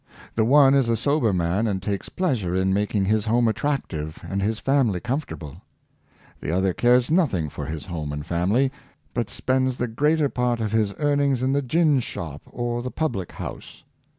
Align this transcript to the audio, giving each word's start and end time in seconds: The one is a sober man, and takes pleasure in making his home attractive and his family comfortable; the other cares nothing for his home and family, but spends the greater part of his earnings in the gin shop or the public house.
The 0.33 0.43
one 0.45 0.73
is 0.73 0.89
a 0.89 0.97
sober 0.97 1.31
man, 1.31 1.67
and 1.67 1.79
takes 1.79 2.09
pleasure 2.09 2.55
in 2.55 2.73
making 2.73 3.05
his 3.05 3.25
home 3.25 3.47
attractive 3.47 4.17
and 4.27 4.41
his 4.41 4.57
family 4.57 4.99
comfortable; 4.99 5.61
the 6.39 6.49
other 6.49 6.73
cares 6.73 7.11
nothing 7.11 7.49
for 7.49 7.67
his 7.67 7.85
home 7.85 8.11
and 8.11 8.25
family, 8.25 8.71
but 9.13 9.29
spends 9.29 9.77
the 9.77 9.87
greater 9.87 10.27
part 10.27 10.59
of 10.59 10.71
his 10.71 10.95
earnings 10.97 11.43
in 11.43 11.53
the 11.53 11.61
gin 11.61 11.99
shop 11.99 12.41
or 12.47 12.81
the 12.81 12.89
public 12.89 13.33
house. 13.33 13.83